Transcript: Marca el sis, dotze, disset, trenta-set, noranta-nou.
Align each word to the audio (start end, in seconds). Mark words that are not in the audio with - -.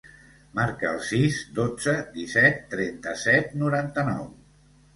Marca 0.59 0.87
el 0.91 1.03
sis, 1.09 1.41
dotze, 1.59 1.95
disset, 2.17 2.59
trenta-set, 2.73 3.55
noranta-nou. 3.65 4.29